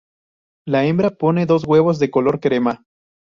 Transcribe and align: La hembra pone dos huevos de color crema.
La 0.65 0.83
hembra 0.85 1.11
pone 1.11 1.45
dos 1.45 1.63
huevos 1.63 1.99
de 1.99 2.09
color 2.09 2.39
crema. 2.39 2.85